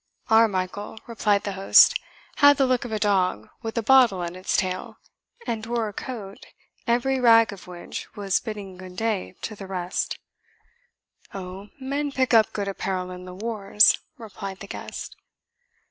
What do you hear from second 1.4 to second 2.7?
the host, "had the